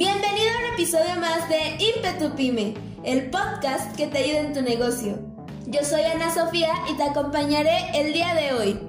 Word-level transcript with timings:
Bienvenido 0.00 0.48
a 0.48 0.58
un 0.60 0.72
episodio 0.72 1.20
más 1.20 1.46
de 1.50 1.76
Impetu 1.78 2.34
Pyme, 2.34 2.72
el 3.04 3.28
podcast 3.28 3.94
que 3.96 4.06
te 4.06 4.16
ayuda 4.16 4.38
en 4.38 4.54
tu 4.54 4.62
negocio. 4.62 5.18
Yo 5.66 5.84
soy 5.84 6.00
Ana 6.00 6.32
Sofía 6.32 6.72
y 6.90 6.96
te 6.96 7.02
acompañaré 7.02 7.90
el 7.92 8.14
día 8.14 8.34
de 8.34 8.54
hoy. 8.54 8.80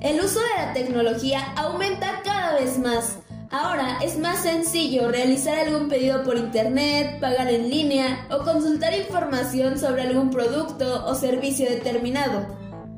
El 0.00 0.20
uso 0.22 0.40
de 0.40 0.62
la 0.62 0.74
tecnología 0.74 1.54
aumenta 1.56 2.20
cada 2.22 2.60
vez 2.60 2.78
más. 2.78 3.16
Ahora 3.50 3.96
es 4.02 4.18
más 4.18 4.42
sencillo 4.42 5.10
realizar 5.10 5.58
algún 5.58 5.88
pedido 5.88 6.22
por 6.22 6.36
internet, 6.36 7.18
pagar 7.18 7.48
en 7.48 7.70
línea 7.70 8.26
o 8.30 8.44
consultar 8.44 8.92
información 8.92 9.78
sobre 9.78 10.02
algún 10.02 10.28
producto 10.28 11.06
o 11.06 11.14
servicio 11.14 11.66
determinado. 11.66 12.46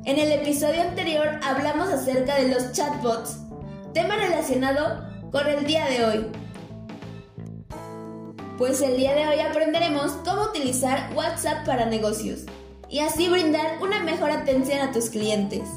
En 0.03 0.19
el 0.19 0.29
episodio 0.29 0.81
anterior 0.81 1.39
hablamos 1.41 1.87
acerca 1.87 2.35
de 2.35 2.49
los 2.49 2.73
chatbots, 2.73 3.37
tema 3.93 4.17
relacionado 4.17 5.12
con 5.33 5.47
el 5.47 5.65
día 5.65 5.85
de 5.87 6.05
hoy. 6.05 6.25
Pues 8.59 8.81
el 8.83 8.95
día 8.97 9.15
de 9.15 9.27
hoy 9.27 9.39
aprenderemos 9.39 10.11
cómo 10.23 10.43
utilizar 10.43 11.09
WhatsApp 11.15 11.65
para 11.65 11.87
negocios 11.87 12.41
y 12.87 12.99
así 12.99 13.27
brindar 13.27 13.81
una 13.81 14.03
mejor 14.03 14.29
atención 14.29 14.79
a 14.81 14.91
tus 14.91 15.09
clientes. 15.09 15.67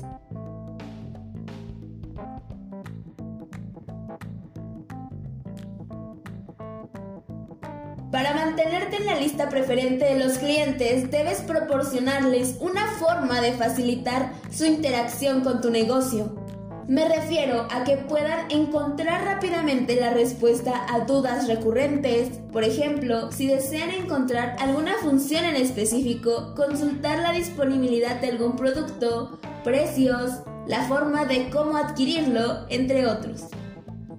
Para 8.13 8.35
mantenerte 8.35 8.97
en 8.97 9.07
la 9.07 9.15
lista 9.15 9.49
preferente 9.49 10.05
de 10.05 10.19
los 10.23 10.37
clientes, 10.37 11.11
debes 11.11 11.41
proporcionarles 11.41 12.59
una 12.61 12.91
forma 12.99 13.41
de 13.41 13.53
facilitar 13.53 14.33
su 14.51 14.67
interacción 14.67 15.41
con 15.41 15.63
tu 15.63 15.71
negocio. 15.71 16.46
Me 16.89 17.09
refiero 17.09 17.67
a 17.73 17.83
que 17.83 17.97
puedan 17.97 18.49
encontrar 18.49 19.25
rápidamente 19.25 19.97
la 19.97 20.11
respuesta 20.11 20.87
a 20.89 21.01
dudas 21.01 21.49
recurrentes. 21.49 22.39
Por 22.53 22.63
ejemplo, 22.63 23.33
si 23.33 23.49
desean 23.49 23.91
encontrar 23.91 24.55
alguna 24.61 24.95
función 25.03 25.45
en 25.45 25.57
específico, 25.57 26.55
consultar 26.55 27.19
la 27.19 27.33
disponibilidad 27.33 28.21
de 28.21 28.29
algún 28.29 28.55
producto, 28.55 29.37
precios, 29.65 30.31
la 30.69 30.83
forma 30.83 31.25
de 31.25 31.51
cómo 31.51 31.77
adquirirlo, 31.77 32.67
entre 32.69 33.09
otros. 33.09 33.47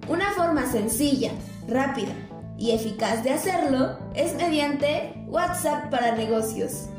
Una 0.06 0.30
forma 0.32 0.70
sencilla, 0.70 1.30
rápida 1.66 2.12
y 2.58 2.72
eficaz 2.72 3.24
de 3.24 3.30
hacerlo 3.30 3.98
es 4.14 4.34
mediante 4.34 5.14
WhatsApp 5.26 5.90
para 5.90 6.14
negocios. 6.14 6.90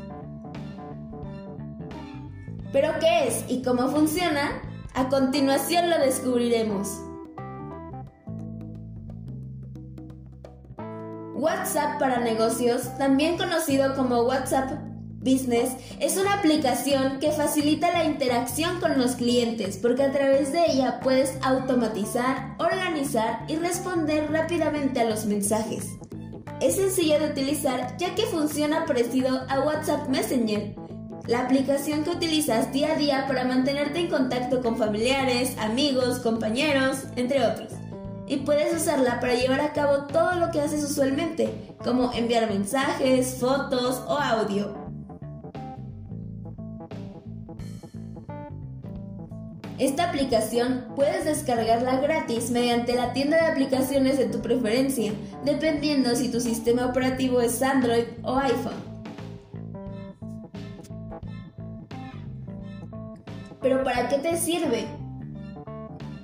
¿Pero 2.72 2.92
qué 2.98 3.28
es 3.28 3.44
y 3.46 3.62
cómo 3.62 3.88
funciona? 3.88 4.62
A 4.94 5.08
continuación 5.08 5.88
lo 5.88 5.98
descubriremos. 5.98 7.00
WhatsApp 11.34 11.98
para 11.98 12.20
negocios, 12.20 12.96
también 12.98 13.38
conocido 13.38 13.94
como 13.94 14.22
WhatsApp 14.22 14.72
Business, 15.22 15.70
es 16.00 16.16
una 16.16 16.34
aplicación 16.34 17.18
que 17.18 17.30
facilita 17.30 17.92
la 17.92 18.04
interacción 18.04 18.80
con 18.80 18.98
los 18.98 19.12
clientes 19.12 19.76
porque 19.76 20.02
a 20.02 20.12
través 20.12 20.52
de 20.52 20.64
ella 20.66 21.00
puedes 21.00 21.38
automatizar, 21.42 22.56
organizar 22.58 23.44
y 23.48 23.56
responder 23.56 24.30
rápidamente 24.30 25.00
a 25.00 25.04
los 25.04 25.26
mensajes. 25.26 25.86
Es 26.60 26.76
sencillo 26.76 27.18
de 27.18 27.30
utilizar 27.30 27.96
ya 27.96 28.14
que 28.14 28.26
funciona 28.26 28.84
parecido 28.84 29.42
a 29.48 29.60
WhatsApp 29.60 30.08
Messenger, 30.08 30.74
la 31.30 31.42
aplicación 31.42 32.02
que 32.02 32.10
utilizas 32.10 32.72
día 32.72 32.94
a 32.94 32.96
día 32.96 33.24
para 33.28 33.44
mantenerte 33.44 34.00
en 34.00 34.08
contacto 34.08 34.60
con 34.60 34.76
familiares, 34.76 35.56
amigos, 35.58 36.18
compañeros, 36.18 37.04
entre 37.14 37.46
otros. 37.46 37.68
Y 38.26 38.38
puedes 38.38 38.74
usarla 38.74 39.20
para 39.20 39.34
llevar 39.34 39.60
a 39.60 39.72
cabo 39.72 40.06
todo 40.06 40.34
lo 40.34 40.50
que 40.50 40.60
haces 40.60 40.82
usualmente, 40.82 41.48
como 41.84 42.12
enviar 42.12 42.48
mensajes, 42.48 43.36
fotos 43.38 44.02
o 44.08 44.18
audio. 44.18 44.74
Esta 49.78 50.08
aplicación 50.08 50.86
puedes 50.96 51.24
descargarla 51.24 52.00
gratis 52.00 52.50
mediante 52.50 52.96
la 52.96 53.12
tienda 53.12 53.36
de 53.36 53.52
aplicaciones 53.52 54.18
de 54.18 54.26
tu 54.26 54.42
preferencia, 54.42 55.12
dependiendo 55.44 56.16
si 56.16 56.28
tu 56.28 56.40
sistema 56.40 56.86
operativo 56.86 57.40
es 57.40 57.62
Android 57.62 58.04
o 58.24 58.36
iPhone. 58.36 58.89
¿Para 63.92 64.08
qué 64.08 64.18
te 64.18 64.36
sirve? 64.36 64.86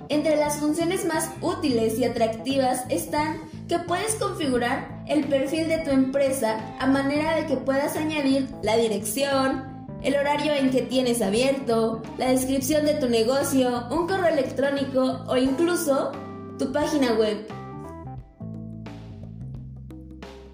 Entre 0.07 0.37
las 0.37 0.57
funciones 0.57 1.03
más 1.03 1.29
útiles 1.41 1.99
y 1.99 2.05
atractivas 2.05 2.85
están 2.87 3.41
que 3.67 3.77
puedes 3.79 4.15
configurar 4.15 5.03
el 5.05 5.25
perfil 5.25 5.67
de 5.67 5.79
tu 5.79 5.91
empresa 5.91 6.59
a 6.79 6.87
manera 6.87 7.35
de 7.35 7.45
que 7.45 7.57
puedas 7.57 7.97
añadir 7.97 8.47
la 8.63 8.77
dirección, 8.77 9.85
el 10.01 10.15
horario 10.15 10.53
en 10.53 10.69
que 10.69 10.83
tienes 10.83 11.21
abierto, 11.21 12.01
la 12.17 12.29
descripción 12.29 12.85
de 12.85 12.93
tu 12.93 13.09
negocio, 13.09 13.87
un 13.91 14.07
correo 14.07 14.27
electrónico 14.27 15.25
o 15.27 15.35
incluso 15.35 16.13
tu 16.57 16.71
página 16.71 17.15
web. 17.15 17.45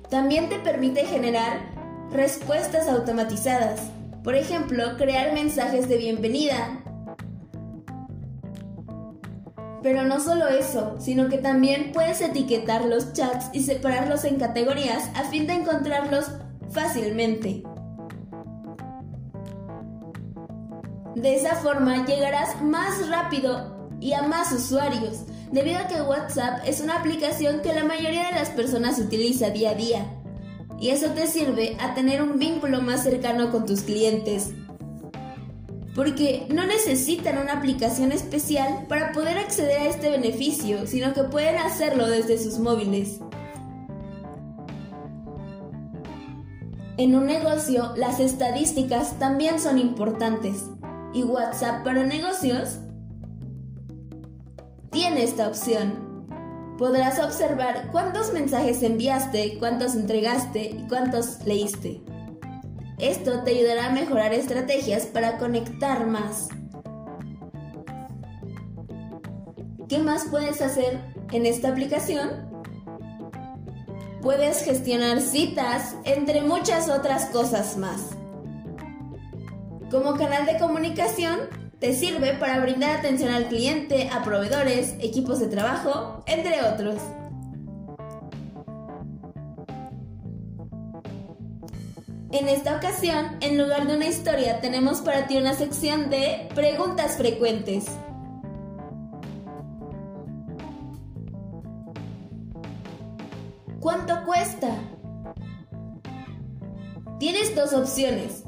También 0.09 0.49
te 0.49 0.57
permite 0.57 1.05
generar 1.05 1.59
respuestas 2.11 2.87
automatizadas 2.87 3.81
por 4.23 4.35
ejemplo, 4.35 4.95
crear 4.97 5.33
mensajes 5.33 5.89
de 5.89 5.97
bienvenida. 5.97 6.81
Pero 9.83 10.03
no 10.03 10.19
solo 10.19 10.47
eso, 10.47 10.95
sino 10.99 11.29
que 11.29 11.37
también 11.37 11.91
puedes 11.91 12.21
etiquetar 12.21 12.85
los 12.85 13.13
chats 13.13 13.47
y 13.53 13.63
separarlos 13.63 14.23
en 14.23 14.37
categorías 14.37 15.09
a 15.13 15.25
fin 15.25 15.45
de 15.45 15.53
encontrarlos 15.53 16.31
fácilmente. 16.71 17.63
De 21.15 21.35
esa 21.35 21.55
forma 21.55 22.05
llegarás 22.05 22.61
más 22.61 23.07
rápido 23.09 23.89
y 23.99 24.13
a 24.13 24.23
más 24.23 24.51
usuarios, 24.51 25.25
debido 25.51 25.77
a 25.77 25.87
que 25.87 26.01
WhatsApp 26.01 26.61
es 26.65 26.81
una 26.81 26.97
aplicación 26.97 27.61
que 27.61 27.73
la 27.73 27.83
mayoría 27.83 28.27
de 28.27 28.33
las 28.33 28.49
personas 28.49 28.97
utiliza 28.99 29.51
día 29.51 29.71
a 29.71 29.75
día 29.75 30.05
y 30.79 30.89
eso 30.89 31.11
te 31.11 31.27
sirve 31.27 31.77
a 31.79 31.93
tener 31.93 32.21
un 32.21 32.39
vínculo 32.39 32.81
más 32.81 33.03
cercano 33.03 33.51
con 33.51 33.65
tus 33.65 33.83
clientes. 33.83 34.51
Porque 35.95 36.47
no 36.49 36.65
necesitan 36.65 37.37
una 37.37 37.53
aplicación 37.53 38.11
especial 38.11 38.85
para 38.87 39.11
poder 39.11 39.37
acceder 39.37 39.77
a 39.79 39.87
este 39.87 40.09
beneficio, 40.09 40.87
sino 40.87 41.13
que 41.13 41.23
pueden 41.23 41.57
hacerlo 41.57 42.07
desde 42.07 42.37
sus 42.37 42.59
móviles. 42.59 43.19
En 46.97 47.15
un 47.15 47.25
negocio, 47.25 47.93
las 47.95 48.19
estadísticas 48.19 49.19
también 49.19 49.59
son 49.59 49.77
importantes. 49.77 50.63
Y 51.13 51.23
WhatsApp 51.23 51.83
para 51.83 52.03
negocios 52.03 52.79
tiene 54.91 55.23
esta 55.23 55.47
opción 55.47 56.13
podrás 56.77 57.19
observar 57.19 57.89
cuántos 57.91 58.33
mensajes 58.33 58.83
enviaste, 58.83 59.57
cuántos 59.59 59.95
entregaste 59.95 60.71
y 60.71 60.87
cuántos 60.87 61.45
leíste. 61.45 62.01
Esto 63.03 63.43
te 63.43 63.51
ayudará 63.51 63.87
a 63.87 63.89
mejorar 63.89 64.33
estrategias 64.33 65.07
para 65.07 65.37
conectar 65.37 66.07
más. 66.07 66.47
¿Qué 69.89 69.97
más 69.97 70.27
puedes 70.31 70.61
hacer 70.61 71.01
en 71.33 71.45
esta 71.45 71.67
aplicación? 71.67 72.49
Puedes 74.21 74.63
gestionar 74.63 75.19
citas, 75.19 75.97
entre 76.05 76.43
muchas 76.43 76.89
otras 76.89 77.25
cosas 77.25 77.75
más. 77.75 78.11
Como 79.91 80.15
canal 80.15 80.45
de 80.45 80.57
comunicación, 80.57 81.39
te 81.79 81.93
sirve 81.93 82.35
para 82.35 82.61
brindar 82.61 82.99
atención 82.99 83.33
al 83.33 83.49
cliente, 83.49 84.09
a 84.13 84.23
proveedores, 84.23 84.95
equipos 85.01 85.41
de 85.41 85.47
trabajo, 85.47 86.23
entre 86.25 86.61
otros. 86.61 87.01
En 92.33 92.49
esta 92.49 92.77
ocasión, 92.77 93.37
en 93.41 93.59
lugar 93.59 93.85
de 93.85 93.95
una 93.95 94.07
historia, 94.07 94.59
tenemos 94.59 95.01
para 95.01 95.27
ti 95.27 95.37
una 95.37 95.53
sección 95.53 96.09
de 96.09 96.49
preguntas 96.55 97.15
frecuentes. 97.15 97.85
¿Cuánto 103.79 104.25
cuesta? 104.25 104.75
Tienes 107.19 107.55
dos 107.55 107.71
opciones. 107.71 108.43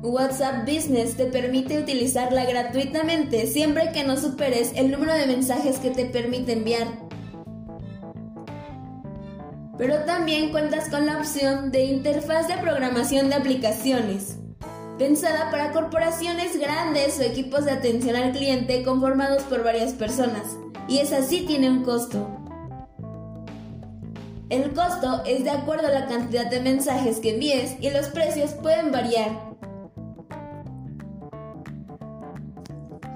WhatsApp 0.00 0.66
Business 0.66 1.14
te 1.18 1.26
permite 1.26 1.78
utilizarla 1.78 2.46
gratuitamente 2.46 3.46
siempre 3.48 3.92
que 3.92 4.02
no 4.02 4.16
superes 4.16 4.72
el 4.76 4.90
número 4.90 5.12
de 5.12 5.26
mensajes 5.26 5.78
que 5.78 5.90
te 5.90 6.06
permite 6.06 6.54
enviar. 6.54 7.01
Pero 9.82 10.04
también 10.04 10.52
cuentas 10.52 10.88
con 10.88 11.06
la 11.06 11.18
opción 11.18 11.72
de 11.72 11.82
interfaz 11.82 12.46
de 12.46 12.56
programación 12.58 13.28
de 13.28 13.34
aplicaciones. 13.34 14.36
pensada 14.96 15.50
para 15.50 15.72
corporaciones 15.72 16.56
grandes 16.56 17.18
o 17.18 17.22
equipos 17.22 17.64
de 17.64 17.72
atención 17.72 18.14
al 18.14 18.30
cliente 18.30 18.84
conformados 18.84 19.42
por 19.42 19.64
varias 19.64 19.92
personas, 19.92 20.56
y 20.86 20.98
esa 20.98 21.22
sí 21.22 21.44
tiene 21.48 21.68
un 21.68 21.82
costo. 21.82 22.28
El 24.50 24.72
costo 24.72 25.24
es 25.26 25.42
de 25.42 25.50
acuerdo 25.50 25.88
a 25.88 25.90
la 25.90 26.06
cantidad 26.06 26.48
de 26.48 26.60
mensajes 26.60 27.18
que 27.18 27.34
envíes 27.34 27.74
y 27.80 27.90
los 27.90 28.06
precios 28.06 28.52
pueden 28.52 28.92
variar. 28.92 29.30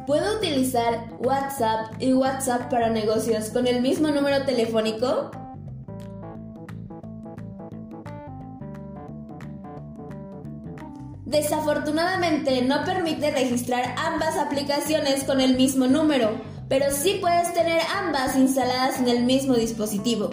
¿Puedo 0.09 0.39
utilizar 0.39 1.11
WhatsApp 1.21 1.93
y 2.01 2.13
WhatsApp 2.13 2.69
para 2.69 2.91
negocios 2.91 3.51
con 3.51 3.69
el 3.69 3.83
mismo 3.83 4.09
número 4.09 4.45
telefónico? 4.45 5.31
Desafortunadamente 11.37 12.63
no 12.63 12.83
permite 12.87 13.31
registrar 13.31 13.95
ambas 13.99 14.39
aplicaciones 14.39 15.23
con 15.23 15.43
el 15.43 15.55
mismo 15.55 15.87
número, 15.87 16.31
pero 16.67 16.87
sí 16.91 17.19
puedes 17.21 17.53
tener 17.53 17.83
ambas 17.95 18.37
instaladas 18.37 18.99
en 19.01 19.09
el 19.09 19.23
mismo 19.25 19.53
dispositivo. 19.53 20.31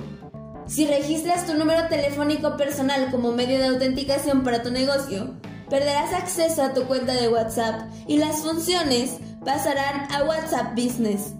Si 0.65 0.87
registras 0.87 1.45
tu 1.45 1.55
número 1.55 1.89
telefónico 1.89 2.55
personal 2.55 3.11
como 3.11 3.33
medio 3.33 3.59
de 3.59 3.67
autenticación 3.67 4.45
para 4.45 4.63
tu 4.63 4.71
negocio, 4.71 5.33
perderás 5.69 6.13
acceso 6.13 6.63
a 6.63 6.73
tu 6.73 6.85
cuenta 6.85 7.11
de 7.11 7.27
WhatsApp 7.27 7.81
y 8.07 8.17
las 8.17 8.37
funciones 8.37 9.17
pasarán 9.43 10.09
a 10.09 10.23
WhatsApp 10.23 10.73
Business. 10.73 11.33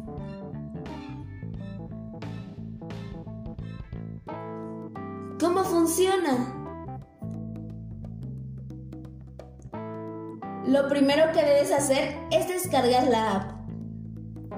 ¿Cómo 5.40 5.64
funciona? 5.64 6.53
Lo 10.66 10.88
primero 10.88 11.32
que 11.34 11.44
debes 11.44 11.72
hacer 11.72 12.16
es 12.32 12.48
descargar 12.48 13.08
la 13.08 13.32
app. 13.36 13.52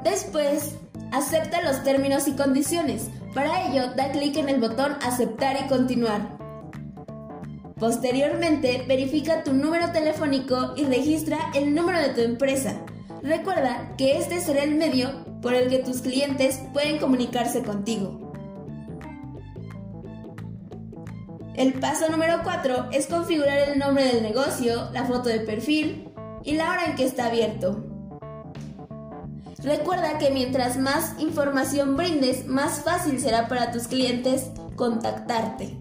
Después, 0.03 0.75
acepta 1.11 1.63
los 1.63 1.83
términos 1.83 2.27
y 2.27 2.33
condiciones. 2.33 3.09
Para 3.33 3.67
ello, 3.67 3.93
da 3.95 4.11
clic 4.11 4.37
en 4.37 4.49
el 4.49 4.61
botón 4.61 4.97
Aceptar 5.03 5.57
y 5.65 5.67
continuar. 5.67 6.37
Posteriormente, 7.79 8.85
verifica 8.87 9.43
tu 9.43 9.53
número 9.53 9.91
telefónico 9.91 10.73
y 10.77 10.85
registra 10.85 11.39
el 11.55 11.73
número 11.73 11.99
de 11.99 12.09
tu 12.09 12.21
empresa. 12.21 12.81
Recuerda 13.23 13.95
que 13.97 14.17
este 14.17 14.39
será 14.39 14.63
el 14.63 14.75
medio 14.75 15.25
por 15.41 15.55
el 15.55 15.69
que 15.69 15.79
tus 15.79 16.01
clientes 16.01 16.61
pueden 16.71 16.99
comunicarse 16.99 17.63
contigo. 17.63 18.25
El 21.57 21.73
paso 21.79 22.09
número 22.09 22.41
4 22.43 22.89
es 22.91 23.07
configurar 23.07 23.57
el 23.69 23.79
nombre 23.79 24.03
del 24.03 24.21
negocio, 24.21 24.89
la 24.91 25.05
foto 25.05 25.29
de 25.29 25.39
perfil 25.39 26.09
y 26.43 26.53
la 26.55 26.69
hora 26.69 26.85
en 26.87 26.95
que 26.95 27.05
está 27.05 27.27
abierto. 27.27 27.85
Recuerda 29.63 30.17
que 30.17 30.31
mientras 30.31 30.77
más 30.77 31.17
información 31.17 31.95
brindes, 31.95 32.45
más 32.45 32.81
fácil 32.81 33.21
será 33.21 33.47
para 33.47 33.71
tus 33.71 33.87
clientes 33.87 34.51
contactarte. 34.75 35.77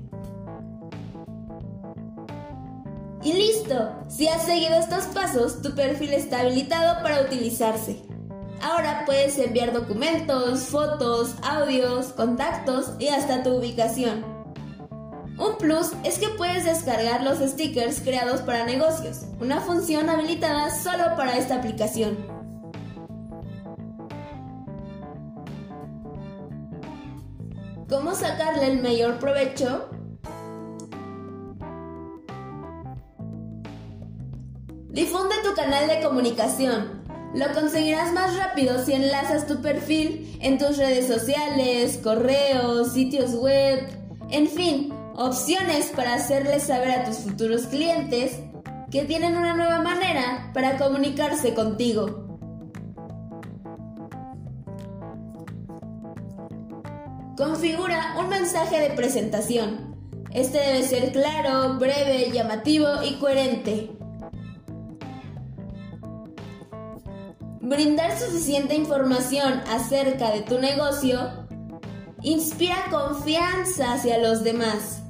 Y 3.25 3.33
listo, 3.33 3.97
si 4.09 4.29
has 4.29 4.45
seguido 4.45 4.75
estos 4.77 5.07
pasos, 5.07 5.61
tu 5.61 5.75
perfil 5.75 6.15
está 6.15 6.41
habilitado 6.41 7.03
para 7.03 7.23
utilizarse. 7.23 8.01
Ahora 8.63 9.03
puedes 9.07 9.37
enviar 9.39 9.73
documentos, 9.73 10.61
fotos, 10.67 11.35
audios, 11.43 12.07
contactos 12.13 12.93
y 13.01 13.09
hasta 13.09 13.43
tu 13.43 13.57
ubicación. 13.57 14.44
Un 15.37 15.59
plus 15.59 15.93
es 16.05 16.19
que 16.19 16.29
puedes 16.29 16.65
descargar 16.65 17.25
los 17.25 17.39
stickers 17.39 18.01
creados 18.01 18.41
para 18.43 18.65
negocios, 18.65 19.23
una 19.41 19.61
función 19.61 20.09
habilitada 20.09 20.71
solo 20.71 21.17
para 21.17 21.37
esta 21.37 21.57
aplicación. 21.57 22.17
¿Cómo 27.89 28.15
sacarle 28.15 28.69
el 28.69 28.81
mayor 28.81 29.19
provecho? 29.19 29.91
Difunde 34.91 35.35
tu 35.43 35.55
canal 35.57 35.89
de 35.89 36.01
comunicación. 36.01 37.03
Lo 37.35 37.53
conseguirás 37.53 38.13
más 38.13 38.37
rápido 38.37 38.85
si 38.85 38.93
enlazas 38.93 39.49
tu 39.49 39.61
perfil 39.61 40.39
en 40.41 40.59
tus 40.59 40.77
redes 40.77 41.09
sociales, 41.09 41.99
correos, 42.01 42.93
sitios 42.93 43.35
web, 43.35 43.81
en 44.31 44.47
fin, 44.47 44.94
opciones 45.17 45.87
para 45.95 46.15
hacerles 46.15 46.65
saber 46.65 46.91
a 46.91 47.05
tus 47.05 47.19
futuros 47.19 47.67
clientes 47.67 48.41
que 48.91 49.03
tienen 49.05 49.37
una 49.37 49.55
nueva 49.55 49.81
manera 49.81 50.51
para 50.53 50.77
comunicarse 50.77 51.55
contigo. 51.55 52.25
Configura 57.37 58.15
un 58.19 58.29
mensaje 58.29 58.79
de 58.79 58.91
presentación. 58.91 59.95
Este 60.33 60.59
debe 60.59 60.83
ser 60.83 61.13
claro, 61.13 61.79
breve, 61.79 62.31
llamativo 62.33 62.87
y 63.05 63.15
coherente. 63.15 63.91
Brindar 67.61 68.19
suficiente 68.19 68.75
información 68.75 69.63
acerca 69.69 70.31
de 70.31 70.43
tu 70.43 70.59
negocio 70.59 71.47
inspira 72.23 72.87
confianza 72.91 73.95
hacia 73.95 74.19
los 74.19 74.45
demás. 74.45 75.04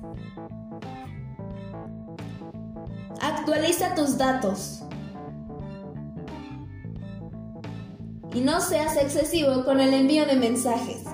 Actualiza 3.64 3.94
tus 3.94 4.18
datos. 4.18 4.82
Y 8.34 8.42
no 8.42 8.60
seas 8.60 8.94
excesivo 8.98 9.64
con 9.64 9.80
el 9.80 9.94
envío 9.94 10.26
de 10.26 10.36
mensajes. 10.36 11.04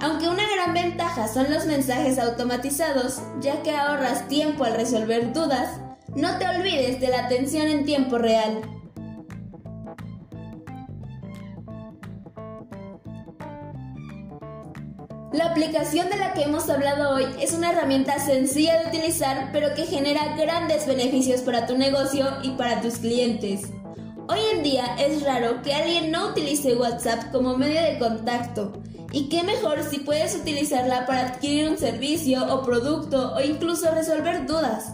Aunque 0.00 0.28
una 0.28 0.44
gran 0.48 0.74
ventaja 0.74 1.26
son 1.26 1.52
los 1.52 1.66
mensajes 1.66 2.20
automatizados, 2.20 3.20
ya 3.40 3.64
que 3.64 3.72
ahorras 3.72 4.28
tiempo 4.28 4.62
al 4.62 4.74
resolver 4.74 5.32
dudas, 5.32 5.80
no 6.14 6.38
te 6.38 6.46
olvides 6.46 7.00
de 7.00 7.08
la 7.08 7.24
atención 7.24 7.66
en 7.66 7.84
tiempo 7.84 8.16
real. 8.16 8.60
La 15.32 15.46
aplicación 15.46 16.08
de 16.08 16.16
la 16.16 16.34
que 16.34 16.42
hemos 16.42 16.70
hablado 16.70 17.10
hoy 17.10 17.24
es 17.40 17.52
una 17.52 17.72
herramienta 17.72 18.18
sencilla 18.20 18.80
de 18.80 18.88
utilizar 18.88 19.50
pero 19.52 19.74
que 19.74 19.84
genera 19.84 20.36
grandes 20.36 20.86
beneficios 20.86 21.40
para 21.40 21.66
tu 21.66 21.76
negocio 21.76 22.26
y 22.44 22.50
para 22.50 22.80
tus 22.80 22.98
clientes. 22.98 23.62
Hoy 24.28 24.38
en 24.54 24.62
día 24.62 24.96
es 24.98 25.24
raro 25.24 25.62
que 25.62 25.74
alguien 25.74 26.12
no 26.12 26.28
utilice 26.28 26.76
WhatsApp 26.76 27.32
como 27.32 27.56
medio 27.56 27.82
de 27.82 27.98
contacto. 27.98 28.72
Y 29.12 29.28
qué 29.28 29.42
mejor 29.42 29.82
si 29.82 29.98
puedes 29.98 30.36
utilizarla 30.36 31.06
para 31.06 31.28
adquirir 31.28 31.70
un 31.70 31.78
servicio 31.78 32.46
o 32.54 32.62
producto 32.62 33.34
o 33.34 33.40
incluso 33.40 33.90
resolver 33.92 34.46
dudas. 34.46 34.92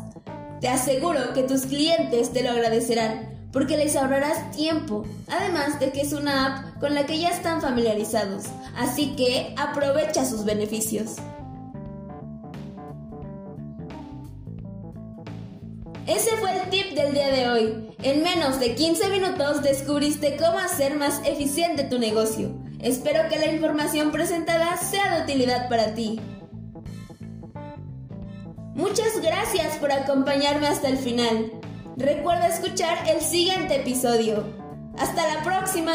Te 0.61 0.69
aseguro 0.69 1.33
que 1.35 1.43
tus 1.43 1.63
clientes 1.63 2.33
te 2.33 2.43
lo 2.43 2.51
agradecerán 2.51 3.32
porque 3.53 3.77
les 3.77 3.95
ahorrarás 3.97 4.51
tiempo, 4.51 5.05
además 5.29 5.79
de 5.79 5.93
que 5.93 6.01
es 6.01 6.13
una 6.13 6.47
app 6.47 6.81
con 6.81 6.95
la 6.95 7.07
que 7.07 7.19
ya 7.19 7.29
están 7.29 7.61
familiarizados, 7.61 8.45
así 8.77 9.15
que 9.15 9.55
aprovecha 9.59 10.25
sus 10.25 10.45
beneficios. 10.45 11.17
Ese 16.07 16.31
fue 16.39 16.53
el 16.53 16.71
tip 16.71 16.95
del 16.97 17.15
día 17.15 17.29
de 17.29 17.49
hoy. 17.49 17.89
En 18.03 18.23
menos 18.23 18.59
de 18.59 18.75
15 18.75 19.09
minutos 19.09 19.63
descubriste 19.63 20.37
cómo 20.37 20.59
hacer 20.59 20.97
más 20.97 21.21
eficiente 21.25 21.85
tu 21.85 21.99
negocio. 21.99 22.51
Espero 22.81 23.29
que 23.29 23.39
la 23.39 23.53
información 23.53 24.11
presentada 24.11 24.77
sea 24.77 25.17
de 25.17 25.23
utilidad 25.23 25.69
para 25.69 25.95
ti. 25.95 26.21
Muchas 28.75 29.21
gracias 29.23 29.77
por 29.77 29.93
acompañarme 29.93 30.67
hasta 30.67 30.89
el 30.89 30.99
final. 30.99 31.62
Recuerda 31.97 32.49
escuchar 32.49 33.07
el 33.09 33.21
siguiente 33.21 33.77
episodio. 33.77 34.45
¡Hasta 34.99 35.35
la 35.35 35.43
próxima! 35.43 35.93